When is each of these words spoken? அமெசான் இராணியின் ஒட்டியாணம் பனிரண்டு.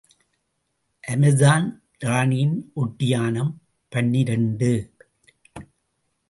அமெசான் 1.07 1.67
இராணியின் 1.99 2.71
ஒட்டியாணம் 2.73 3.61
பனிரண்டு. 3.89 4.71